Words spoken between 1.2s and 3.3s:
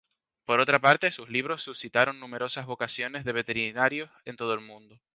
libros suscitaron numerosas vocaciones